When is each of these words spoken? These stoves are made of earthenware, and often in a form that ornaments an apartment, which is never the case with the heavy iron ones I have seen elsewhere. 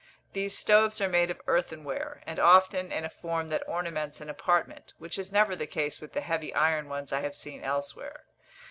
These 0.33 0.57
stoves 0.57 0.99
are 0.99 1.07
made 1.07 1.29
of 1.29 1.39
earthenware, 1.45 2.23
and 2.25 2.39
often 2.39 2.91
in 2.91 3.05
a 3.05 3.09
form 3.11 3.49
that 3.49 3.61
ornaments 3.69 4.19
an 4.19 4.31
apartment, 4.31 4.93
which 4.97 5.19
is 5.19 5.31
never 5.31 5.55
the 5.55 5.67
case 5.67 6.01
with 6.01 6.13
the 6.13 6.21
heavy 6.21 6.51
iron 6.55 6.89
ones 6.89 7.13
I 7.13 7.21
have 7.21 7.35
seen 7.35 7.63
elsewhere. 7.63 8.23